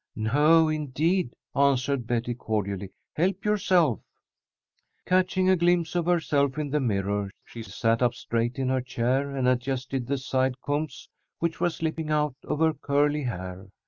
"No, 0.15 0.67
indeed!" 0.67 1.35
answered 1.55 2.07
Betty, 2.07 2.33
cordially. 2.33 2.89
"Help 3.13 3.45
yourself." 3.45 3.99
Catching 5.05 5.47
a 5.47 5.55
glimpse 5.55 5.93
of 5.93 6.07
herself 6.07 6.57
in 6.57 6.71
the 6.71 6.79
mirror, 6.79 7.29
she 7.45 7.61
sat 7.61 8.01
up 8.01 8.15
straight 8.15 8.57
in 8.57 8.69
her 8.69 8.81
chair, 8.81 9.29
and 9.35 9.47
adjusted 9.47 10.07
the 10.07 10.17
side 10.17 10.59
combs 10.59 11.07
which 11.37 11.59
were 11.59 11.69
slipping 11.69 12.09
out 12.09 12.33
of 12.43 12.57
her 12.61 12.73
curly 12.73 13.21
hair. 13.25 13.67